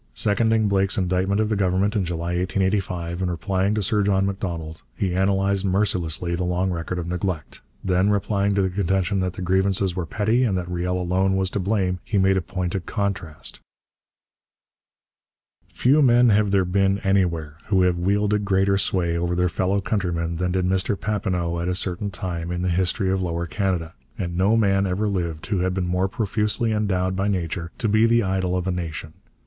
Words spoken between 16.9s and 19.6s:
anywhere who have wielded greater sway over their